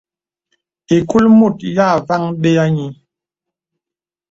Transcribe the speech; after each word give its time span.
Ìkul 0.95 1.25
mùt 1.37 1.55
yā 1.75 1.87
fàŋ 2.07 2.23
bēs 2.41 2.59
à 2.63 2.65
nyə̀. 2.75 2.91